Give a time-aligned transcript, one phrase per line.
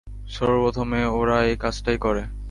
[0.27, 2.21] সর্বপ্রথমে ওরা এই কাজটাই করে।